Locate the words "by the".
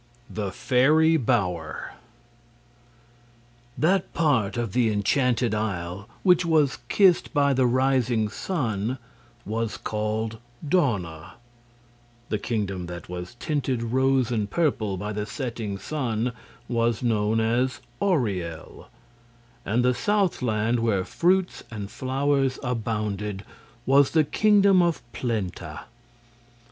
7.35-7.67, 14.97-15.27